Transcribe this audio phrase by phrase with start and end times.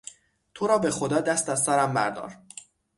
[0.53, 2.37] تو را به خدا دست از سرم بردار!